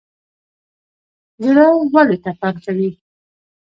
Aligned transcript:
زړه 1.43 1.65
ولې 1.93 2.17
ټکان 2.23 2.55
کوي؟ 2.63 2.89